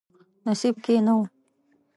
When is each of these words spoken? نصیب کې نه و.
نصیب 0.45 0.75
کې 0.83 0.95
نه 1.05 1.13
و. 1.17 1.19